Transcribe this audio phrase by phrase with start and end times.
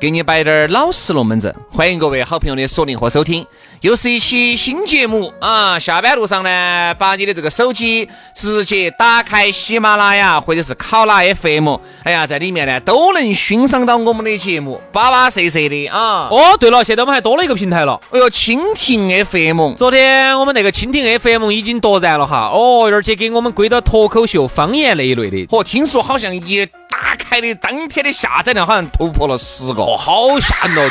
[0.00, 1.54] 给你摆点儿老实龙门阵。
[1.70, 3.46] 欢迎各位好朋友的锁定和收听，
[3.82, 5.78] 又是一期新节目啊！
[5.78, 16.28] 下班路上呢，把你的这个手机直接打开喜马拉雅或者是考拉 FM，哎呀，在里面呢都能欣赏到我们的节目，巴巴适适的啊！
[16.30, 18.00] 哦，对了，现在我们还多了一个平台了。
[18.10, 25.46] 哎呦，蜻蜓 FM，昨天我们那个蜻蜓 FM 已经夺燃了哈，哦，而且给我们归到脱口秀方言那一类的。
[25.50, 26.66] 哦，听说好像一
[27.00, 30.90] 打开的当天的下载量好像突破了十个，哦，好吓人哦，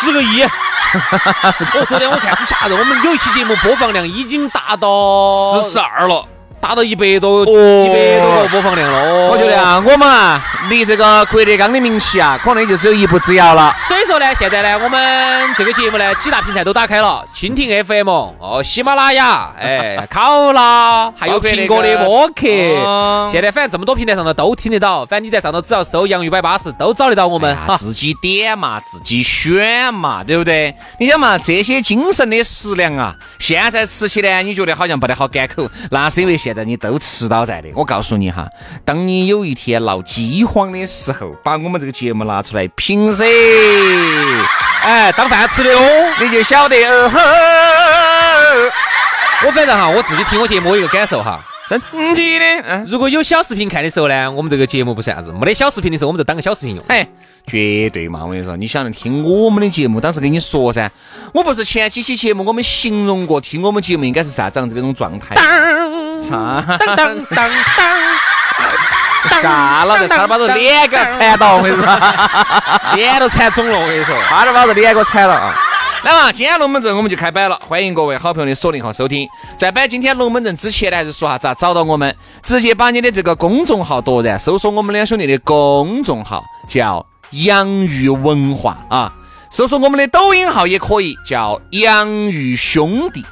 [0.00, 0.42] 十个亿。
[0.42, 6.26] 我 昨天我看是吓人，我们有一期节目播放量已经达到四十二了。
[6.68, 8.98] 达到一百多，一百多个播放量了。
[8.98, 10.38] 哦，我觉得啊，我们啊，
[10.68, 13.74] 离这个郭德纲的名气啊，可能就只有一步之遥了。
[13.86, 23.30] 所以说呢，现在呢，我们这个节目呢，几大平台都打开了，蜻蜓 FM 哦，喜马拉雅， 哎，考拉，还有苹果的播客。
[23.32, 27.56] 现在反正这么多平台上头都听得到，反正你在上头只要搜“洋芋摆巴士”，都找得到我们。
[27.78, 30.74] 自己点嘛，自己选嘛，对不对？
[31.00, 36.36] 你想嘛，这些精神的食粮啊，现在吃起呢，你觉得好像不得好赶口，那是因为。
[36.38, 38.48] 现在你都吃到在的，我告诉你哈，
[38.84, 43.24] 当你有一天闹饥荒的时候，把我们这个节目拿出来评噻，
[44.82, 47.10] 哎，当饭吃的哦，你就晓得哦。
[49.46, 51.40] 我反正哈，我自己听我节目有一个感受哈。
[51.68, 51.78] 神
[52.14, 56.82] 奇的，嗯，如果有小视频看的时候呢，我们这个节目不算啥子；没得小视频的时候，我们就当个小视频用。
[56.88, 57.06] 嘿，
[57.46, 58.24] 绝对嘛！
[58.24, 60.90] 我跟你说，你想听我们的节目，当时跟你说噻，
[61.34, 65.34] 我不是前几期节目我们形容过，听我们节目应该是啥子样子的那种状态？
[65.34, 65.46] 当
[66.30, 71.86] 当当当当，吓 了，差点把这脸给馋到，我跟你说，
[72.94, 75.54] 脸都馋肿了，我跟你说，差点把这脸给馋了啊！
[76.04, 79.28] 来嘛，今天龙门阵我们就开摆了，欢迎各位好朋友的锁定和收听。
[79.56, 82.14] 在摆今天龙门阵之前呢，还是说下咋找到我们？
[82.42, 89.12] 直接把你的这个公众号夺然搜索我们两兄弟的公众号，叫洋芋文化啊。
[89.50, 93.24] 搜索我们的抖音号也可以，叫洋芋兄弟，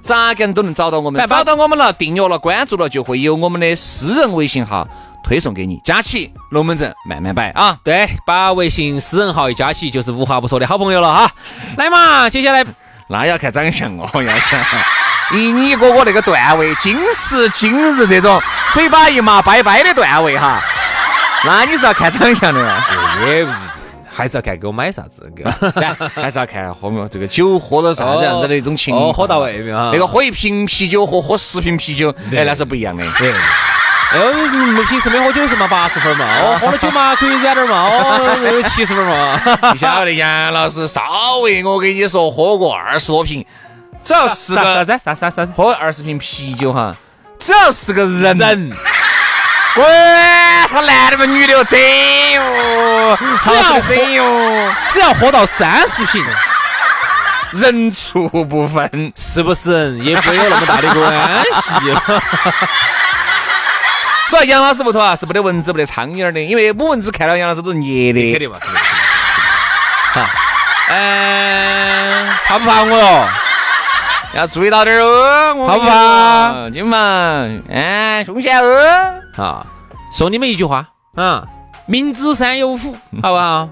[0.00, 1.26] 咋个都能找到我们。
[1.28, 4.86] 找到我们了，订阅了，关注了，就会有我们的私人微信号。
[5.22, 7.76] 推送给你，加起龙门阵慢慢摆啊！
[7.84, 11.30] 对，把微信私人号一加起，就是无话不说的好朋友了哈。
[11.76, 12.64] 来嘛，接下来
[13.06, 14.56] 那要看长相哦，要是
[15.32, 18.40] 以你哥哥那个段位，今时今日这种
[18.72, 20.62] 嘴巴一麻拜拜的段位哈，
[21.44, 22.82] 那你是要看长相的嘛？
[23.26, 23.46] 也
[24.12, 25.30] 还是要看给我买啥子，
[26.14, 29.76] 还是要看喝没这个酒喝了啥子样子的一种情况，喝到位没有？
[29.92, 33.04] 那个喝一瓶啤酒和喝十瓶啤酒，哎，那是不一样的。
[33.18, 33.32] 对。
[34.12, 34.32] 哦，
[34.74, 39.40] 没平时没喝酒是嘛八十分嘛，哦，喝了酒嘛可以软点嘛，哦，七十分嘛。
[39.72, 41.00] 你晓得杨老师稍
[41.44, 43.46] 微我跟你说喝过二十多瓶，
[44.02, 46.92] 只要是个啥子啥啥啥喝二十瓶啤酒哈，
[47.38, 48.36] 只要是个人，
[49.76, 49.86] 管
[50.70, 51.80] 他男的嘛女的哟，真
[52.32, 56.24] 哟，只要真哟，只要喝到三十瓶，
[57.52, 62.22] 人畜不分，是不是也没有那么大的关系了。
[64.28, 68.30] 主要杨老师屋头啊是没得蚊子没得苍蝇的，因为母蚊子看到杨老师都是捏的。
[68.30, 68.56] 肯定嘛，
[70.14, 70.24] 好，
[70.88, 73.28] 嗯，怕不怕我哟？
[74.34, 76.70] 要注意到点哦，怕不怕？
[76.72, 79.14] 今嘛，哎，凶险哦。
[79.36, 79.66] 好，
[80.10, 81.44] 送你们一句话啊，
[81.86, 83.68] 明知山有虎， 好不好？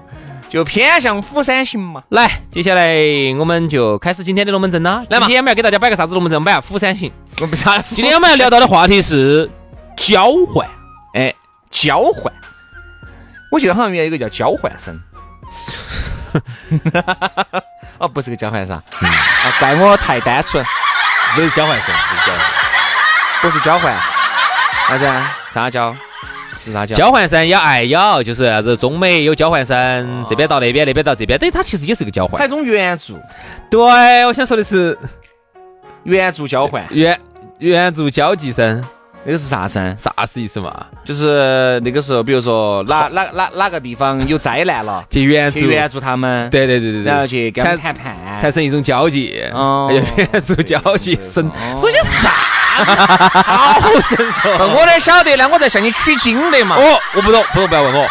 [0.49, 2.01] 就偏向虎山行嘛。
[2.09, 2.95] 来，接下来
[3.37, 5.03] 我们就开始今天的龙门阵啦。
[5.09, 6.43] 来嘛，今天我们要给大家摆个啥子龙门阵？
[6.43, 7.11] 摆下虎山行。
[7.39, 7.83] 我不晓得。
[7.93, 9.49] 今天我们要聊到的话题是。
[9.97, 10.65] 交换，
[11.13, 11.35] 哎，
[11.69, 12.31] 交换，
[13.51, 14.97] 我记得好像原来有个叫交换生，
[17.99, 18.81] 哦，不是个交换生，啊，
[19.59, 20.63] 怪我太单纯，
[21.35, 22.41] 不是交换生，不是交换，
[23.41, 23.93] 不是交换，
[24.87, 25.38] 啥子？
[25.53, 25.95] 啥交？
[26.63, 26.95] 是啥交？
[26.95, 28.75] 交换生要爱咬，就是啥子？
[28.75, 33.17] 中美有交换生，这边到那边，那边到这边，等于它其实也是个交换，还一种援助。
[33.69, 33.79] 对，
[34.25, 34.97] 我想说的是
[36.03, 37.19] 援助交换，援。
[37.59, 38.81] 援助交际生，
[39.25, 39.93] 那个是啥生？
[39.97, 40.85] 啥子意思嘛？
[41.03, 52.31] 就是那个时候，比如说哪哪哪哪个地方有灾难了， 去援助，去援助他们，对对对对对，然后去跟他们谈判，产生一种交际，哦 援助交际生，说些啥？
[52.85, 55.47] 好神兽，我哪晓得呢？
[55.51, 56.75] 我在向你取经的嘛。
[56.75, 58.07] 哦，我不懂，不懂不要问我。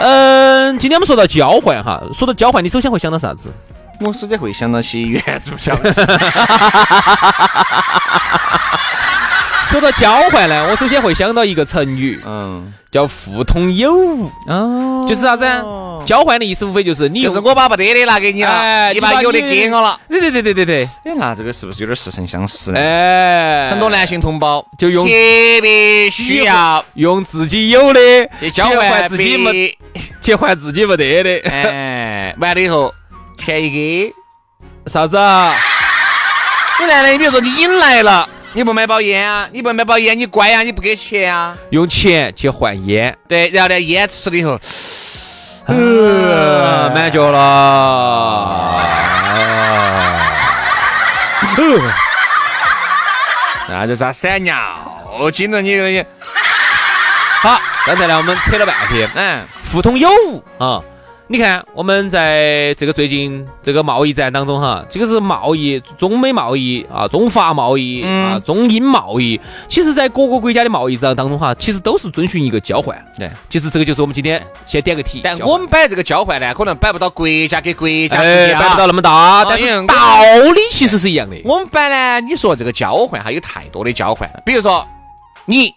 [0.00, 3.52] 嗯，今天我们说到交换哈，说到交换，你首先会想到啥子？
[4.00, 6.00] 我首先会想到些援助交际。
[9.74, 14.30] 说到交换呢，我首先会想到一个成语，嗯，叫互通有无。
[14.46, 15.44] 哦，就是啥子？
[16.06, 19.98] 交换的意思无非就是你就是我把不得的拿给你了，哎你把有的给我了。
[20.08, 20.88] 对对对对对对。
[21.04, 22.78] 哎，那这个是不是有点似曾相识呢？
[22.78, 25.12] 哎，很多男性同胞就用特
[25.60, 28.00] 别需要用自己有的
[28.38, 29.78] 去交换自己没没，
[30.20, 31.50] 去换自己没得的。
[31.50, 32.94] 哎，完了以后
[33.38, 34.12] 钱一给，
[34.86, 35.52] 啥子啊？
[36.78, 44.56] 你来了，你比如说你引来了，你不买包烟啊，你不买包烟，你乖啊，你不给钱啊，用钱去换烟，对，然后呢，烟吃了以后，
[45.66, 48.70] 呃，满脚了。
[53.68, 54.54] 那就啥闪尿？
[55.32, 56.04] 进了你你，
[57.42, 60.80] 好，刚才呢我们扯了半天，嗯，互通有无啊。
[61.26, 69.40] 你看，我们在这个最近这个贸易战当中哈，这个是贸易，中美贸易啊，中法贸易啊，中英贸易。
[69.66, 73.02] 其实，在各个国家的贸易战当中哈，其实都是遵循一个交换。
[73.18, 75.22] 对，其实这个就是我们今天先点个题。
[75.24, 80.22] 但交换我们摆这个交换呢，可能摆不到国家给国家之哎间啊，摆不到那么大，但是道
[80.54, 81.36] 理其实是一样的。
[81.46, 84.86] 我们摆呢，你说这个交换还有太多的交换，比如说
[85.46, 85.74] 你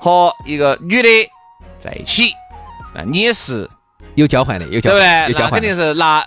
[0.00, 1.08] 和一个女的
[1.78, 2.32] 在一起，
[2.94, 3.68] 那你也是
[4.18, 5.32] 有交换的，有交对不换，对？
[5.32, 5.74] 有交换肯定。
[5.74, 6.24] 是拿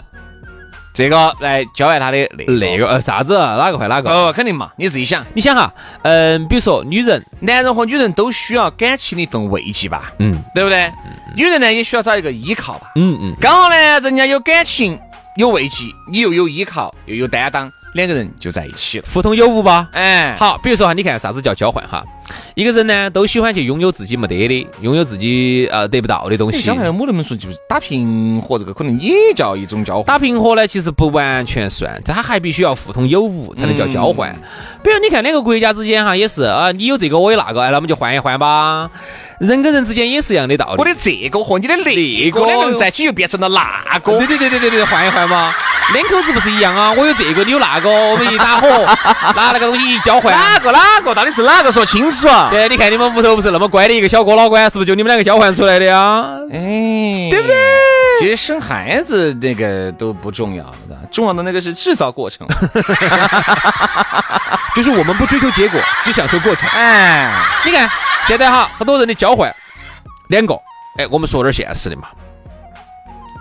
[0.93, 3.55] 这个来交换他的那那个呃啥子啊？
[3.55, 4.09] 哪个换哪个？
[4.09, 5.73] 哦，肯定嘛，你自己想，你想哈，
[6.03, 10.91] 嗯，比如说女人，男人和女人都需要感情的一份慰藉吧，嗯对不对？
[11.35, 12.91] 女人呢也需要找一个依靠吧。
[12.95, 14.99] 嗯嗯，刚好呢，人家有感情，
[15.37, 19.05] 有慰藉，你又有依靠，又有担当，两个人就在一起了。
[19.13, 19.87] 互通有无吧？
[19.93, 22.03] 哎，好，比如说哈，你看啥子叫交换哈？
[22.55, 26.61] 一个人呢，都喜欢去拥有自己没得的，拥有自己呃得不到的东西。
[26.61, 30.05] 交换，我能不能说就是打平和这个可能也叫一种交换？
[30.05, 34.33] 打平和呢，其实不完全算，它还必须要互通有无才能叫交换。
[34.83, 38.89] 比如你看两个国家之间哈，也是啊，你有这个我有那个，哎，那我们就换一换吧。
[39.39, 40.75] 人跟人之间也是一样的道理。
[40.77, 44.19] 我的这个和你的那那个个两个人在一起又变成了那个。
[44.19, 45.51] 对对对对对对，换一换嘛，
[45.93, 46.93] 两口子不是一样啊？
[46.93, 48.67] 我有这个，你有那个，我们一打火，
[49.35, 50.31] 拿那个东西一交换。
[50.31, 51.71] 哪个哪个到底是哪个？
[51.71, 52.49] 说清楚啊！
[52.51, 56.23] 对，你看你们屋头不是那么乖的一个小哥老倌，是不是就你们两个交换出来的呀？
[56.51, 57.55] 哎，对不对？
[58.19, 62.47] 其实生孩子那个都不重要的，重要的那个是制造过程。
[64.75, 66.69] 就是我们不追求结果，只享受过程。
[66.69, 67.33] 哎，
[67.65, 67.89] 你看
[68.25, 69.53] 现在哈，很多人的交换，
[70.29, 70.53] 两个，
[70.97, 72.03] 哎，我们说点现实的嘛。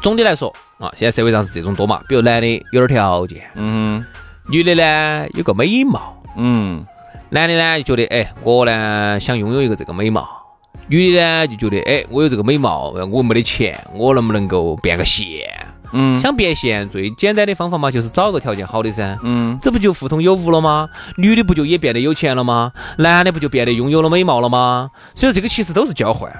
[0.02, 4.02] 总的来说啊，现在社会上是这种多嘛，比如男的有点条件，嗯
[4.48, 6.82] 女的呢有个美貌，嗯，
[7.30, 10.28] 男的呢就觉得，哎，我呢想拥有一个这个美貌，
[10.88, 15.48] 女的呢就觉得，哎，我有这个美貌，我没得钱，我能不能够变个现？
[15.92, 19.18] 嗯想变现最简单的方法嘛，就是找个条件好的噻。
[19.24, 20.88] 嗯，这不就互通有无了吗？
[21.16, 22.70] 女的不就也变得有钱了吗？
[22.98, 24.90] 男的不就变得拥有了美貌了吗？
[25.14, 26.32] 所以这个其实都是交换。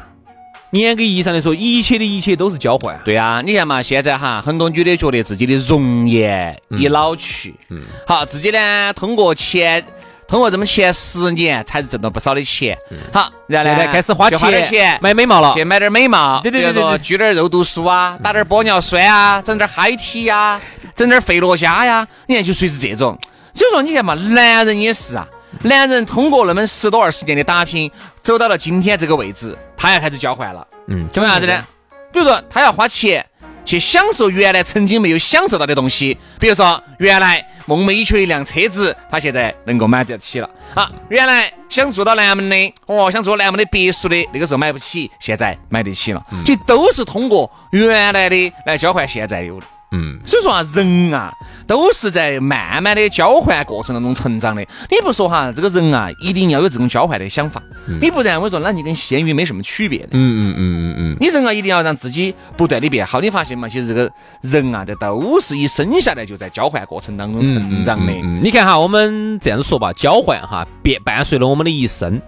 [0.70, 3.00] 严格意义上来说，一切的一切都是交换。
[3.04, 9.84] 对啊，你看嘛，现在哈，很多女的觉得自己的容颜已老去，嗯，好，自己呢通过前
[10.30, 12.78] 通过这么前十年才挣到不少的钱，
[13.12, 15.64] 好，然后呢开始花去花点钱买美貌了去。
[15.64, 20.60] 买点美貌，对对对比如说聚点肉毒素啊，打点玻尿酸啊，整点嗨体呀，
[20.94, 23.18] 整点费洛嘉呀，你看就属于是这种。
[23.52, 25.26] 所以说，你看嘛，男人也是啊，
[25.62, 27.90] 男人通过那么十多二十年的打拼，
[28.22, 30.64] 走到了今天这个位置，他要开始交换了。
[30.86, 31.66] 嗯，为啥子呢？
[32.12, 33.26] 比如说，他要花钱
[33.64, 40.90] 去享受原来曾经没有享受到的东西，比如说，原来梦寐以求的一辆车子，他现在能够买得起了啊。
[41.08, 46.24] 原来想住到南门的，哦，想住南门的别墅的，那个时候买不起，现在买得起了。
[46.44, 49.66] 其实都是通过原来的来交换现在有的。
[49.92, 51.32] 嗯，所以说啊，人啊，
[51.66, 54.62] 都是在慢慢的交换过程当中成长的。
[54.88, 57.60] 你不说哈，这个人啊，一定要有这种交换的想法，
[58.00, 60.10] 你不然我说那你跟咸鱼没什么区别的。
[60.12, 63.20] 嗯嗯嗯嗯嗯，你人啊，一定要让自己不断的变好。
[63.20, 63.68] 你发现嘛？
[63.68, 64.10] 其实这个
[64.42, 68.12] 人啊，这都是一生下来就在交换过程当中成长的。
[68.12, 72.20] 嗯，你看哈，我们这样子说吧，交换哈，伴伴随了我们的一生。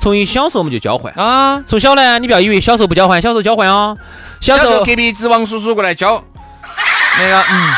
[0.00, 3.96] 从一小时候我们就交换啊，从小呢，你不要以为小时候不交换，小时候交换哦。
[4.40, 6.22] 小时候小时候隔壁子王叔叔过来交
[7.16, 7.74] 那个，嗯，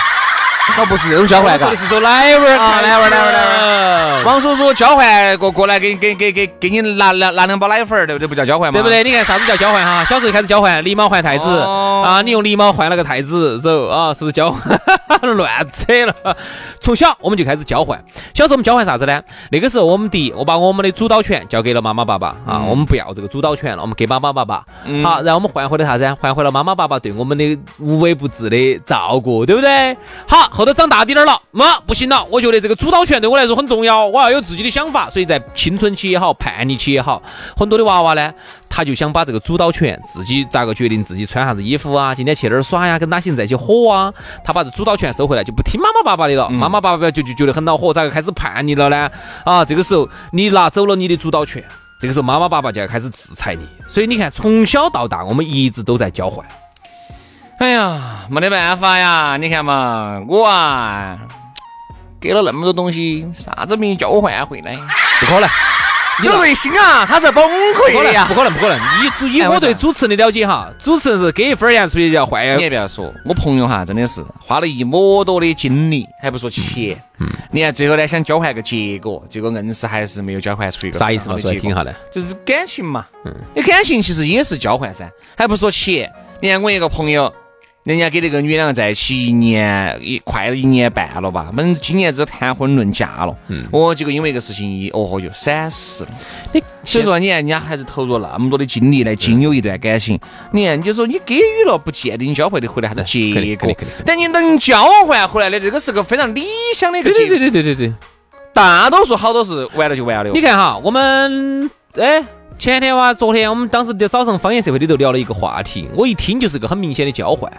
[0.79, 8.27] 哦，不是这种交换， 说的是走奶娃儿啊奶娃儿奶娃儿奶儿王叔叔交换过过来给给给给给你拿拿拿两包奶粉儿，对不对？
[8.27, 8.79] 不叫交换吗？
[8.79, 8.89] 对不？
[8.89, 9.05] 对？
[9.05, 10.05] 你看啥子叫交换哈？
[10.05, 14.81] 小时候开始交换，狸猫换太子、哦啊，你用狸猫换了个太子走啊，是不是交换？
[15.37, 16.37] 乱扯了。
[16.81, 18.03] 从小我们就开始交换，
[18.35, 19.23] 小时候我们交换啥子呢？
[19.51, 24.65] 那个时候我们第一，我把我们的主导权交给了妈妈爸爸啊，我们不要这个主导权了，我们给妈妈爸爸。
[25.03, 26.17] 好，然后我们换回了啥子？
[26.21, 29.97] 换回了妈妈爸爸对我们的无微不至的照顾，对不对？
[30.29, 37.23] 好，后头长大点儿了，妈不行了，我觉得这个主导权对我来说很重要，我要有自己的想法，所以在青春期也好，叛逆期也好，
[37.55, 38.33] 很多的娃娃呢，
[38.67, 44.11] 他就想把这个主导权自己咋个决定自己穿啥子衣服啊，今天去哪儿耍呀，跟哪些人在一起火啊，
[44.43, 49.11] 他把这主导权收回来，就不听妈妈爸爸的了，妈妈爸爸就就觉得很恼火，咋个开始叛逆了呢？
[49.45, 51.63] 啊，这个时候你拿走了你的主导权。
[51.99, 56.47] 这个时候，妈妈爸爸就要开始制裁你，所以你看，从小到大，我们一直都在交换。
[57.59, 59.39] 哎呀，没得办法呀！
[59.41, 61.19] 你看嘛，我啊，
[62.21, 64.77] 给了那么多东西，啥子名交换回来？
[65.21, 65.49] 不可能，
[66.21, 68.35] 你的内心啊，他是崩溃的呀不！
[68.35, 68.79] 可能，不可能。
[69.03, 76.95] 以主以哎我我对主持人的了解哈，主持人是给一分钱出去就要换你也不要说，我朋友哈，真的是花了一抹多的精力，还不说钱。
[77.21, 81.39] 嗯，你看最后呢，想交换个结果，结果硬是还是没有交换出一个啥意思嘛？
[81.39, 81.83] 说来听哈。
[81.83, 81.97] 下呢。
[82.13, 86.13] 就是感情嘛，嗯，你感情其实也是交换噻，还不说钱。
[86.39, 87.33] 你看我一个朋友，
[87.87, 96.11] 人家跟那个女两个在一起一年一快一年半了吧，反正今年子谈婚论嫁了，嗯，哦，结果因为一个事情一哦哟就闪失了。
[96.53, 100.19] 你所以说，你看人家还是投入了那么多的精力来经有一段感情，
[100.51, 103.73] 你看，你就说你给予了，不见得你交换的回来还是结果
[104.05, 107.29] 但你能交换回来的，这个是个非常理想的一个结果。
[107.29, 107.95] 对对对对对对对。
[108.53, 110.35] 大多数好多是完了就完了哟。
[110.35, 112.25] 你看哈，我们哎，
[112.59, 117.53] 前天哇，昨天我们当时在早上方言社会里头聊了一个话题，我一听就是个很明显的交换，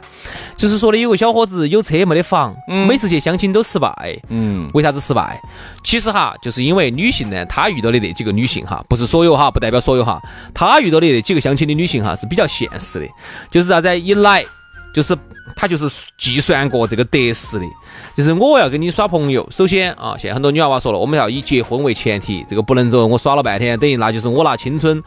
[0.56, 2.56] 就是说的有个小伙子有车没得房，
[2.88, 3.94] 每次去相亲都失败。
[4.30, 5.40] 嗯，为啥子失败？
[5.84, 10.20] 其实哈，就是因为女性呢，她遇到的那几个女性哈，不是所有哈，不代表所有哈，
[10.54, 13.08] 她遇到的那几个相亲的女性哈是比较现实的，
[13.52, 14.00] 就是啥子？
[14.00, 14.44] 一来
[14.94, 15.16] 就是
[15.56, 15.88] 她就是
[16.18, 17.66] 计算过这个得失的，
[18.18, 25.04] 就是我要跟你耍朋友，首先啊，现在很多女娃娃说了，我们要以结婚为前提，这个不能说我耍了半天，等于那就是我拿青春。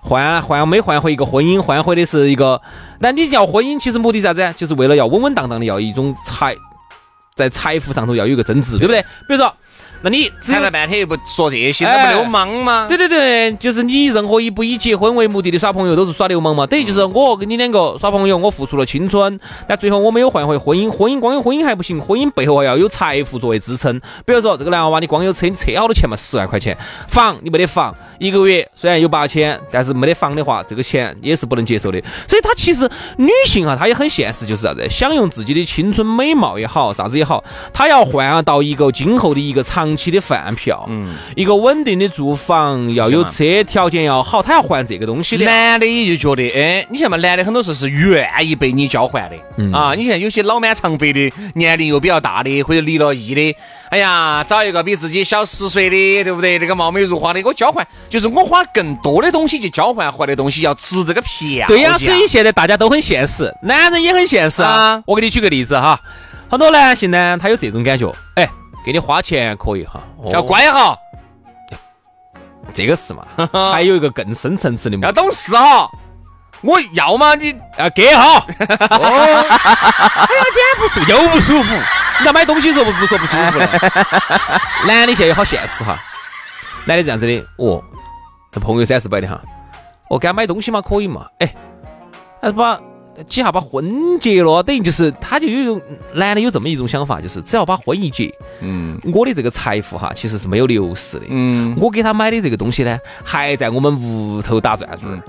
[0.00, 2.62] 换 换没换回一个婚姻，换回的是一个。
[3.00, 4.50] 那你要婚姻，其实目的啥子？
[4.56, 6.56] 就是为了要稳稳当当的，要一种财，
[7.34, 9.02] 在财富上头要有一个增值，对不对？
[9.28, 9.54] 比如说，
[10.04, 12.86] 那你谈了半天又不说这些，那哎不流氓吗？
[12.86, 16.66] 对对对，就是你任何一不以结婚为目的的耍朋友都是耍流氓嘛。
[16.66, 20.90] 等于就是我跟你两个耍朋友，我付出了青春，但最后我没有换回婚姻。
[20.90, 23.98] 婚姻光有婚姻还不行，婚姻背后还要有财富作为支撑。
[24.26, 26.14] 比如说这个男娃娃，你光有车，你车好多钱嘛？
[26.18, 26.76] 十万块钱，
[27.08, 31.98] 房你没得房，一个月虽然有八千，但是没得房的话，这个钱也是不能接受的。
[32.28, 37.42] 所以她其实女性啊，她也很现实，就是啥子，享用自己的青春美貌也好，啥子也好，
[37.72, 45.44] 她要换到一个今后的一个长期的饭票，嗯，一个稳定的住房，要有车，条件要好，他要换这个东西的。
[45.44, 49.94] 男的也就觉得，哎，你像嘛，男的很多时候是愿意被你交换的、嗯啊。
[49.94, 53.56] 你像有些老满长肥的，年龄又比较大的，或者离了异的，
[53.90, 56.58] 哎呀，找一个比自己小十岁的，对不对？
[56.58, 61.66] 那个貌美如花的，给我交换，就是我花更多的东西去交换回来的东西，要值这个票价。
[61.66, 65.02] 对呀，所以现在大家都很现实，男人也很现实啊啊。
[65.06, 66.00] 我给你举个例子哈，
[66.48, 68.48] 很多男性呢，他有这种感觉，哎，
[68.84, 70.96] 给你花钱可以哈，哦要乖哈，
[72.72, 73.26] 这个是嘛？
[73.72, 75.88] 还有一个更深层次的目的，要懂事哈。
[76.62, 78.44] 我要嘛，你要给哈。
[78.90, 81.74] 哦，哎呀，今天不舒服，又不舒服。
[82.20, 83.66] 你要买东西的时候不不说不舒服了。
[84.86, 85.98] 男的现在好现实哈，
[86.86, 87.82] 男的这样子的，哦，
[88.52, 89.40] 这朋友三四百的哈，
[90.08, 91.26] 我给他买东西嘛，可以嘛？
[91.40, 91.54] 哎，
[92.40, 92.80] 还是把
[93.28, 95.80] 几下把婚结了，等于就是他就有
[96.14, 101.26] 男的有这么一种想法，就是只要把婚一结，嗯我的这个财富哈其实是没有流失的。
[101.28, 105.22] 嗯，我给他买的这个东西呢，还在我们屋头打转转。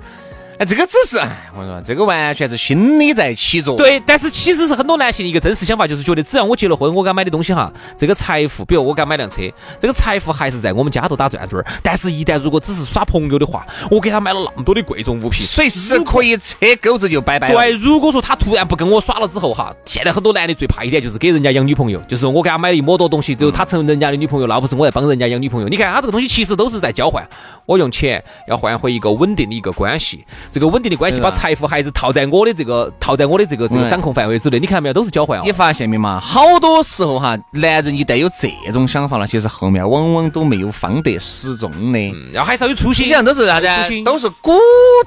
[0.58, 3.78] 哎，这个只是，哎，我说这个完全是心理在起作用。
[3.78, 9.42] 对，但是其实是很多男性的一个真实想法，就是觉得只要我结了婚，我给他买的东西哈，这个财富，比如我给他买辆车，
[9.82, 11.66] 这个财富还是在我们家头打转转儿。
[11.84, 17.52] 但是，一旦如果只是耍朋友的话，我给他买了那么多的贵重物品，随时可以扯钩子就拜拜。
[17.52, 25.68] 对，如果说他突然不跟我耍了之后哈，现在很多男的最怕一点就是给人家养女朋友，就是我给他买了一么多东西，最后他成人家的女朋友，那不是我在帮人家养女朋友？
[25.68, 27.28] 你看他这个东西其实都是在交换，
[27.66, 34.60] 我用钱要换回一个稳定的一个关系，这个稳定的关系把财富还是套在我的这个套在我的这个这个嗯掌控范围之内。
[34.60, 35.54] 你看到没有，都是交换你哦。
[35.54, 36.20] 发现没嘛？
[36.20, 42.16] 好多时候哈，男人一旦有这种想法了，其实后面往往都没有方得始终的。
[42.32, 44.04] 然后还是要有初心你，想都是啥子啊初心？
[44.04, 44.54] 都是鼓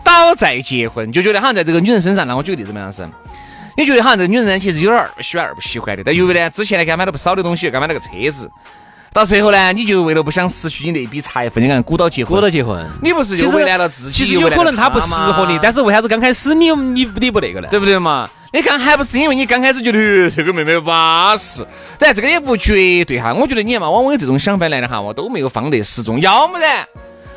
[0.05, 2.37] 捣在结婚，就觉得好像在这个女人身上呢。
[2.37, 3.09] 我举个例子嘛，样是
[3.77, 6.03] 你觉得好像这个女人呢，其实有点儿喜欢二不喜欢的。
[6.03, 8.51] 但由于呢，之前呢给她买了不少的东西，给她买了个车子，
[9.13, 14.25] 到最后呢，你就为了不想失去你那笔财富，你看鼓捣结婚，鼓捣结婚，你不是就为难了自己？
[14.25, 17.69] 其实有可能他不适合你，但是为啥子刚开始你你你不那个呢？
[17.71, 18.29] 对不对嘛？
[18.53, 21.67] 你看还不是因为你刚开始觉得这个妹妹巴适，
[21.99, 23.35] 但这个也不绝对哈。
[23.35, 26.21] 我觉得你嘛，往往有这种想法来的哈，我都没有放得实重。
[26.21, 26.87] 要么然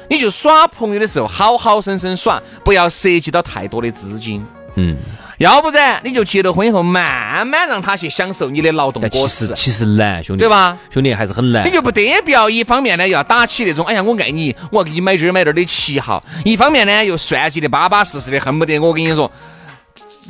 [0.09, 4.45] 你就耍朋友的时候好好生生耍，不要涉及到太多的资金。
[4.75, 4.97] 嗯。
[5.41, 9.51] 要不然你就结了婚以后，慢慢让他去享受你的劳动果实。
[9.55, 10.77] 其实难，兄弟，对吧？
[10.91, 11.67] 兄弟还是很难。
[11.67, 19.31] 你就不得不要一方面呢，要打起那种，哎呀，我爱你，我要给你买这儿买那儿的旗号；一方面呢，又算计的巴巴适适的，恨不得我跟你说，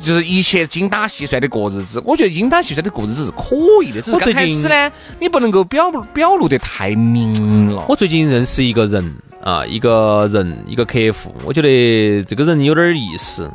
[0.02, 2.02] 就是一切精打细算的过日子。
[2.06, 4.90] 我觉得精打细算的过日子是可以的，只是刚开始呢，
[5.20, 7.84] 你不能够表表露得太明了。
[7.86, 13.50] 我最近认识一个人啊，一个人，一个客户，我觉得这个人有点意思。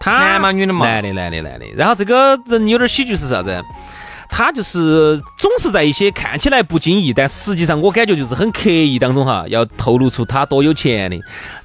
[0.00, 1.66] 他男嘛女的嘛，男的男的男的。
[1.76, 3.62] 然后这个人有点喜剧是啥子？
[4.32, 11.18] 他就是总是在一些看起来不经意，但实际上我感觉就是很刻意当中哈，要透露出他多有钱的。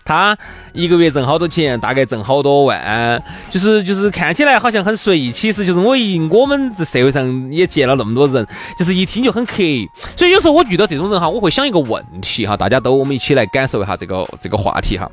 [0.04, 0.36] 他
[0.74, 8.44] 一个月挣好多钱，大概挣好多万，就是就是看起来好像很随意，其实就是我一我们这社会上也见了那么多人，
[8.80, 9.88] 就是一听就很刻意。
[10.18, 15.08] 所以有时候我遇到这种人哈，我会想一个问题哈，大家都我们一起来感受一下这个这个话题哈，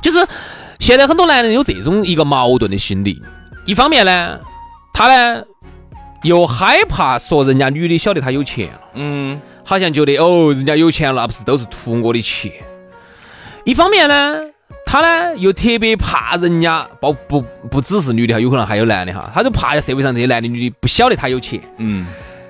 [0.00, 0.24] 就是。
[0.82, 3.22] 现在很多男人有这种一个矛盾的心理，
[3.64, 4.40] 一方面呢，
[4.92, 5.44] 他呢
[6.24, 12.50] 又害怕说人家女的晓得他有钱嗯，好像觉得哦，人家有钱了，不是都是图我的钱。
[13.62, 14.40] 一方面呢，
[14.84, 22.08] 他呢又特别怕人家，包不不只是女的哈，有可能还有男的哈，他就怕社会上这些男的女的不晓得他有钱，嗯，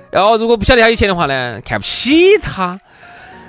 [0.09, 2.79] 然后如果不晓得他有钱的话呢，看不起他。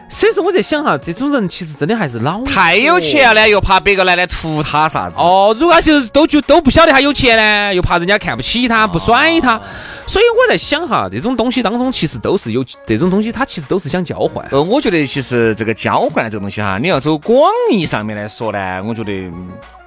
[0.08, 5.16] 所以说我在想哈，这种人其实真的还是老太有钱了，又怕别个来来图他啥子。
[5.18, 9.61] 哦，如果是都就都不晓得他有钱呢，又怕人家看不起他，不甩他。
[10.06, 14.46] 所以我在想哈，这种东西当中其实都是有这种东西，他其实都是想交换。
[14.50, 19.30] 呃，我觉得其实这个交换这个东西哈，你要走广义上面来说呢，我觉得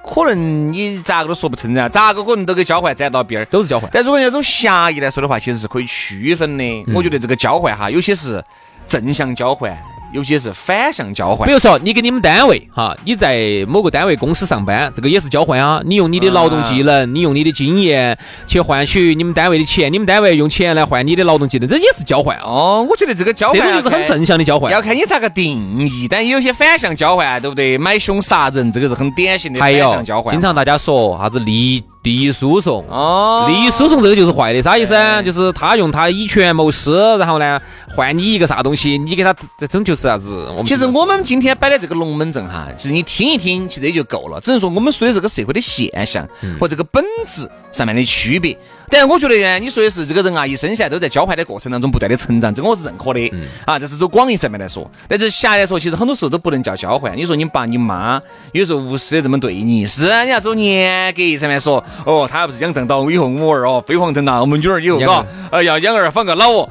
[0.04, 3.88] 可能你咋个都说不成啊，咋个可能都给交换沾到边儿，都是交换。
[3.92, 6.84] 但如果要从狭义来说的话，其实是可以区分的。
[6.94, 8.44] 我觉得这个交换哈，有些是
[8.86, 9.74] 正向交换。
[10.12, 15.82] 有些是反向交换，比如说你给你们单位哈，你在某个单位公司上班，这个也是交换啊。
[15.84, 22.86] 你用你的劳动技能，你用你的经验去换取你们单位的钱，你们单位用钱来换你的劳动技能，这也是交换哦。
[22.88, 26.08] 我觉得这个交换这个就是很正向的交换，要看你咋个定义。
[26.08, 27.76] 但有些反向交换，对不对？
[27.76, 30.32] 买凶杀人，这个是很典型的反向交换。
[30.32, 31.84] 经常大家说啥子利益。
[32.08, 34.94] 利益输送哦，利益输送这个就是坏的，啥意思？
[35.22, 37.60] 就是他用他以权谋私，然后呢
[37.94, 40.48] 换你一个啥东西，你给他这种就是啥子？
[40.64, 44.40] 其实我们今天摆的这个龙门阵哈，其实你听一听，其实也就够了。
[44.40, 46.26] 只能说我们说的这个社会的现象
[46.58, 48.56] 和这个本质上面的区别。
[48.90, 53.30] 但我觉得呢，你说的是这个人啊，一生下来都在交换的过程当中不断的成长，这个我是认可的。
[53.66, 57.14] 啊，这是走广义上面来说，但是狭义来说，其实很多时候都不能叫交换。
[57.14, 58.20] 你说你爸你妈
[58.52, 61.84] 有时候无私的这么对你，是啊你要走严格上面说。
[62.06, 66.68] 哦，他要不是养正到以后我儿哦飞黄腾达，我们女儿以后嘎，呃要养儿防个老哦。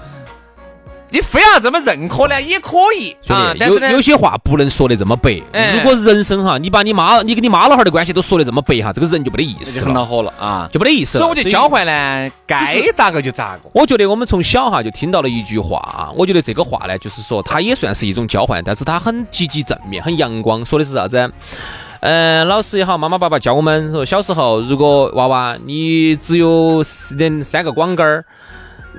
[1.10, 3.54] 你非要这么认可呢，也可以啊。
[3.60, 5.42] 但是有有些话不能说的这么白。
[5.74, 11.18] 如果人生哈，你把你妈，你跟你妈老汉儿的关系都说的这么白哈，这个人就没得意思，很恼火了啊，就没得意思。
[11.18, 13.70] 所以我觉得交换呢，该咋个就咋个。
[13.74, 20.66] 我觉得我们从小哈就听到了一句话，我觉得这个话呢，就是说它也算是一种交换，但是它很积极正面，很阳光。
[20.66, 21.32] 说的是啥子？
[22.02, 26.84] 嗯，老师也好，妈妈爸爸教我们说，小时候如果娃娃你只有
[27.18, 28.26] 两三个广杆儿，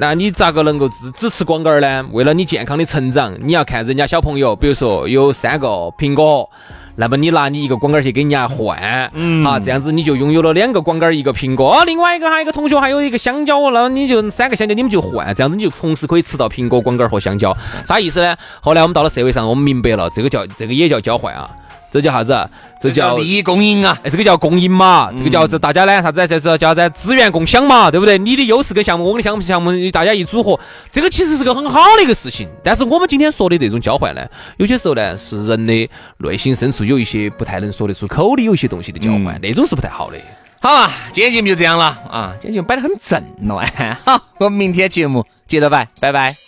[0.00, 2.06] 那你咋个能够只只吃光杆儿呢？
[2.12, 5.66] 为了你健康的成长，你要看人家小朋友，比如说有三个
[5.98, 6.48] 苹果，
[6.94, 11.82] 那么你拿你一个光杆儿去给人家换，嗯，啊，这样子你就拥有了两个光杆儿一个苹果。
[11.84, 17.56] 另外一个还有一个同学还有一个香蕉，那么你就三个香蕉你们就换，这样子你就同时可以吃到苹果、光杆儿和香蕉。
[17.84, 18.36] 啥意思呢？
[18.60, 21.50] 后来我们到了社会上，我们明白了，这个叫这个也叫交换啊。
[21.90, 22.50] 这叫啥子？
[22.80, 23.98] 这叫利益共赢啊！
[24.04, 26.26] 哎，这个叫共赢嘛，这个叫这大家呢啥子？
[26.28, 28.18] 这是叫在资源共享嘛，对不对？
[28.18, 30.58] 你的优势跟项目，我的项目项目，大家一组合，
[30.92, 32.48] 这个其实是个很好的一个事情。
[32.62, 34.20] 但是我们今天说的这种交换呢，
[34.58, 40.18] 有些时候呢是人的内心深处有一些不太能说得出口的有些东西的交换，那种是不太好的。
[40.60, 43.64] 好啊，今天节目就这样了啊，今天节目摆得很正了。
[44.04, 46.47] 好， 我们明天节目接着摆，拜拜。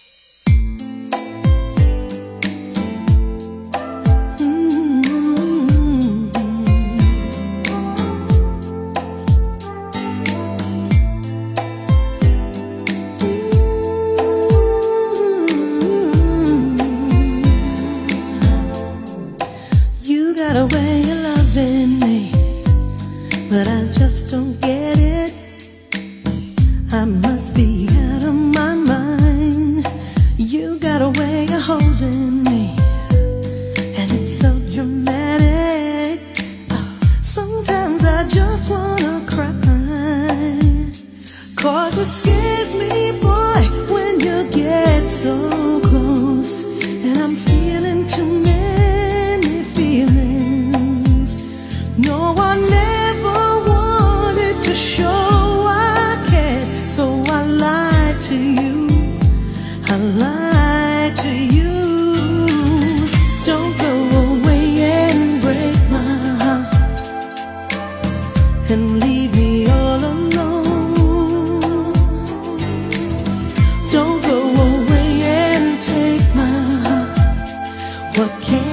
[78.16, 78.69] What can